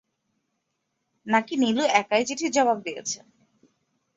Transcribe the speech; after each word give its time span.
নাকি 1.27 1.53
নীলু 1.57 1.83
একাই 2.01 2.23
চিঠির 2.27 2.51
জবাব 2.51 2.77
দিয়েছে? 2.85 3.19